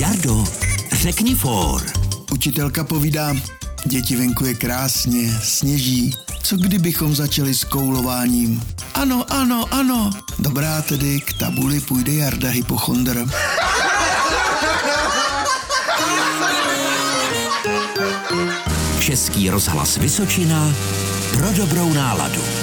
Jardo, 0.00 0.44
řekni 0.92 1.34
for. 1.34 1.82
Učitelka 2.32 2.84
povídá, 2.84 3.34
děti 3.84 4.16
venku 4.16 4.44
je 4.44 4.54
krásně, 4.54 5.40
sněží. 5.42 6.14
Co 6.42 6.56
kdybychom 6.56 7.14
začali 7.14 7.54
s 7.54 7.64
koulováním? 7.64 8.62
Ano, 8.94 9.24
ano, 9.28 9.64
ano. 9.70 10.10
Dobrá 10.38 10.82
tedy, 10.82 11.20
k 11.20 11.32
tabuli 11.32 11.80
půjde 11.80 12.12
Jarda 12.12 12.48
hypochondr. 12.48 13.26
Český 19.00 19.50
rozhlas 19.50 19.96
Vysočina 19.96 20.74
pro 21.32 21.52
dobrou 21.52 21.92
náladu. 21.92 22.59